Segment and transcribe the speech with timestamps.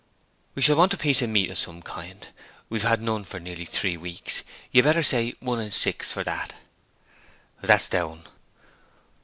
[0.55, 2.25] 'We shall want a piece of meat of some kind;
[2.69, 4.41] we've had none for nearly three weeks.
[4.71, 6.55] You'd better say one and six for that.'
[7.61, 8.23] 'That's down.'